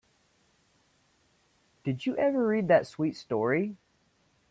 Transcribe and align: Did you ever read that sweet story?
Did 1.83 2.07
you 2.07 2.17
ever 2.17 2.47
read 2.47 2.67
that 2.69 2.87
sweet 2.87 3.15
story? 3.15 3.75